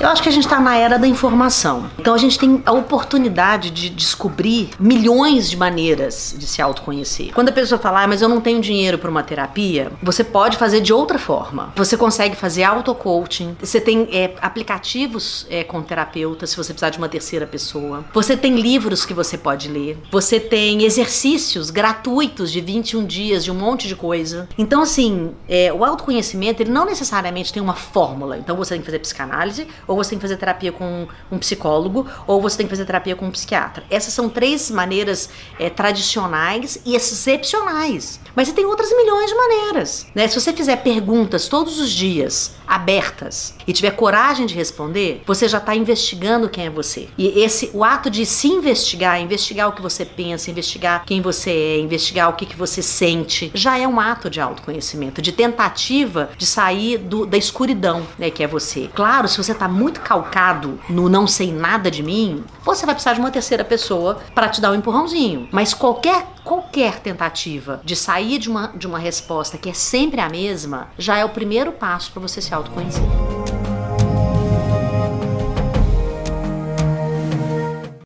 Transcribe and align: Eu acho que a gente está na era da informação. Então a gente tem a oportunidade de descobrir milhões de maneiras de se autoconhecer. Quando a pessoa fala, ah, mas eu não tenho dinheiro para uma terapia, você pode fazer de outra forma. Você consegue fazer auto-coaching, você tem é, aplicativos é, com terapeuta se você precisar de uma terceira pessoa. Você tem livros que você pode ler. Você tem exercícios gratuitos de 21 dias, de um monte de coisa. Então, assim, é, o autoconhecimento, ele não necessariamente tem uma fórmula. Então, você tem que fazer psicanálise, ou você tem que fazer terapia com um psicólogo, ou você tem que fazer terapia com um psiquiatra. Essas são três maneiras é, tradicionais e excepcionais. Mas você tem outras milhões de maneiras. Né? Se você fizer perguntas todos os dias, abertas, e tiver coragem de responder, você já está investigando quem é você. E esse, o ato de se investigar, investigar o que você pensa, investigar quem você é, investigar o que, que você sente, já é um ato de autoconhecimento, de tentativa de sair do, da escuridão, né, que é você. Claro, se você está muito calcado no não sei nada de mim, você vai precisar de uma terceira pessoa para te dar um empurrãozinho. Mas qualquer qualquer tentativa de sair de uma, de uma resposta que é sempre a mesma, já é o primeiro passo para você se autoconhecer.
Eu 0.00 0.08
acho 0.08 0.22
que 0.22 0.28
a 0.28 0.32
gente 0.32 0.44
está 0.44 0.60
na 0.60 0.76
era 0.76 0.98
da 0.98 1.08
informação. 1.08 1.90
Então 1.98 2.14
a 2.14 2.18
gente 2.18 2.38
tem 2.38 2.62
a 2.64 2.72
oportunidade 2.72 3.70
de 3.70 3.90
descobrir 3.90 4.70
milhões 4.78 5.50
de 5.50 5.56
maneiras 5.56 6.34
de 6.38 6.46
se 6.46 6.62
autoconhecer. 6.62 7.32
Quando 7.34 7.48
a 7.48 7.52
pessoa 7.52 7.80
fala, 7.80 8.04
ah, 8.04 8.06
mas 8.06 8.22
eu 8.22 8.28
não 8.28 8.40
tenho 8.40 8.60
dinheiro 8.60 8.98
para 8.98 9.10
uma 9.10 9.22
terapia, 9.22 9.90
você 10.02 10.22
pode 10.22 10.56
fazer 10.56 10.80
de 10.80 10.92
outra 10.92 11.18
forma. 11.18 11.72
Você 11.74 11.96
consegue 11.96 12.36
fazer 12.36 12.62
auto-coaching, 12.62 13.56
você 13.60 13.80
tem 13.80 14.08
é, 14.12 14.34
aplicativos 14.40 15.46
é, 15.50 15.64
com 15.64 15.82
terapeuta 15.82 16.46
se 16.46 16.56
você 16.56 16.72
precisar 16.72 16.90
de 16.90 16.98
uma 16.98 17.08
terceira 17.08 17.46
pessoa. 17.46 18.04
Você 18.14 18.36
tem 18.36 18.54
livros 18.54 19.04
que 19.04 19.12
você 19.12 19.36
pode 19.36 19.68
ler. 19.68 19.98
Você 20.12 20.38
tem 20.38 20.84
exercícios 20.84 21.70
gratuitos 21.70 22.52
de 22.52 22.60
21 22.60 23.04
dias, 23.04 23.44
de 23.44 23.50
um 23.50 23.54
monte 23.54 23.88
de 23.88 23.96
coisa. 23.96 24.48
Então, 24.56 24.82
assim, 24.82 25.32
é, 25.48 25.72
o 25.72 25.84
autoconhecimento, 25.84 26.62
ele 26.62 26.70
não 26.70 26.84
necessariamente 26.84 27.52
tem 27.52 27.62
uma 27.62 27.74
fórmula. 27.74 28.38
Então, 28.38 28.56
você 28.56 28.74
tem 28.74 28.80
que 28.80 28.86
fazer 28.86 29.00
psicanálise, 29.00 29.66
ou 29.88 29.96
você 29.96 30.10
tem 30.10 30.18
que 30.18 30.22
fazer 30.22 30.36
terapia 30.36 30.70
com 30.70 31.08
um 31.32 31.38
psicólogo, 31.38 32.06
ou 32.26 32.40
você 32.40 32.58
tem 32.58 32.66
que 32.66 32.70
fazer 32.70 32.84
terapia 32.84 33.16
com 33.16 33.26
um 33.26 33.30
psiquiatra. 33.30 33.82
Essas 33.90 34.12
são 34.12 34.28
três 34.28 34.70
maneiras 34.70 35.30
é, 35.58 35.70
tradicionais 35.70 36.78
e 36.84 36.94
excepcionais. 36.94 38.20
Mas 38.38 38.46
você 38.46 38.54
tem 38.54 38.64
outras 38.64 38.88
milhões 38.96 39.28
de 39.28 39.34
maneiras. 39.36 40.06
Né? 40.14 40.28
Se 40.28 40.40
você 40.40 40.52
fizer 40.52 40.76
perguntas 40.76 41.48
todos 41.48 41.80
os 41.80 41.90
dias, 41.90 42.54
abertas, 42.68 43.52
e 43.66 43.72
tiver 43.72 43.90
coragem 43.90 44.46
de 44.46 44.54
responder, 44.54 45.22
você 45.26 45.48
já 45.48 45.58
está 45.58 45.74
investigando 45.74 46.48
quem 46.48 46.66
é 46.66 46.70
você. 46.70 47.08
E 47.18 47.42
esse, 47.42 47.68
o 47.74 47.82
ato 47.82 48.08
de 48.08 48.24
se 48.24 48.46
investigar, 48.46 49.20
investigar 49.20 49.68
o 49.68 49.72
que 49.72 49.82
você 49.82 50.04
pensa, 50.04 50.52
investigar 50.52 51.04
quem 51.04 51.20
você 51.20 51.50
é, 51.50 51.80
investigar 51.80 52.28
o 52.28 52.34
que, 52.34 52.46
que 52.46 52.54
você 52.54 52.80
sente, 52.80 53.50
já 53.54 53.76
é 53.76 53.88
um 53.88 53.98
ato 53.98 54.30
de 54.30 54.40
autoconhecimento, 54.40 55.20
de 55.20 55.32
tentativa 55.32 56.30
de 56.38 56.46
sair 56.46 56.96
do, 56.96 57.26
da 57.26 57.36
escuridão, 57.36 58.06
né, 58.16 58.30
que 58.30 58.44
é 58.44 58.46
você. 58.46 58.88
Claro, 58.94 59.26
se 59.26 59.36
você 59.36 59.50
está 59.50 59.66
muito 59.66 60.00
calcado 60.00 60.78
no 60.88 61.08
não 61.08 61.26
sei 61.26 61.50
nada 61.50 61.90
de 61.90 62.04
mim, 62.04 62.44
você 62.64 62.86
vai 62.86 62.94
precisar 62.94 63.14
de 63.14 63.20
uma 63.20 63.32
terceira 63.32 63.64
pessoa 63.64 64.20
para 64.32 64.48
te 64.48 64.60
dar 64.60 64.70
um 64.70 64.76
empurrãozinho. 64.76 65.48
Mas 65.50 65.74
qualquer 65.74 66.24
qualquer 66.48 67.00
tentativa 67.00 67.78
de 67.84 67.94
sair 67.94 68.38
de 68.38 68.48
uma, 68.48 68.68
de 68.68 68.86
uma 68.86 68.98
resposta 68.98 69.58
que 69.58 69.68
é 69.68 69.74
sempre 69.74 70.18
a 70.18 70.30
mesma, 70.30 70.88
já 70.96 71.18
é 71.18 71.24
o 71.24 71.28
primeiro 71.28 71.72
passo 71.72 72.10
para 72.10 72.22
você 72.22 72.40
se 72.40 72.54
autoconhecer. 72.54 73.37